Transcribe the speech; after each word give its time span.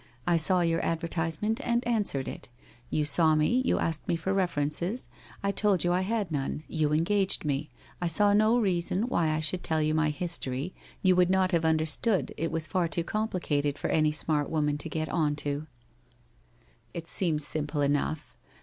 I 0.25 0.35
saw 0.35 0.61
your 0.61 0.83
advertisement 0.83 1.61
and 1.63 1.87
answered 1.87 2.27
it. 2.27 2.49
You 2.89 3.05
saw 3.05 3.35
me, 3.35 3.61
you 3.63 3.77
asked 3.77 4.07
me 4.07 4.15
for 4.15 4.33
references. 4.33 5.07
I 5.43 5.51
told 5.51 5.83
you 5.83 5.93
I 5.93 6.01
had 6.01 6.31
none. 6.31 6.63
You 6.67 6.91
engaged 6.91 7.45
me. 7.45 7.69
I 8.01 8.07
saw 8.07 8.33
no 8.33 8.57
reason 8.57 9.03
why 9.03 9.27
I 9.29 9.39
should 9.41 9.61
tell 9.61 9.79
you 9.79 9.93
my 9.93 10.09
history, 10.09 10.73
you 11.03 11.15
would 11.15 11.29
not 11.29 11.51
have 11.51 11.63
under 11.65 11.83
46 11.83 11.97
WHITE 11.97 12.07
ROSE 12.07 12.13
OF 12.13 12.17
WEARY 12.17 12.17
LEAF, 12.17 12.29
stood, 12.29 12.43
it 12.45 12.51
was 12.51 12.65
far 12.67 12.87
too 12.87 13.03
complicated 13.03 13.77
for 13.77 13.89
any 13.91 14.11
smart 14.11 14.49
woman 14.49 14.79
to 14.79 14.89
get 14.89 15.07
on 15.09 15.35
to!' 15.35 15.53
1 15.59 15.67
It 16.95 17.07
seems 17.07 17.45
simple 17.45 17.81
enough. 17.81 18.33